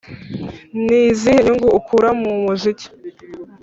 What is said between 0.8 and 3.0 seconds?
Ni izihe nyungu ukura mu muziki?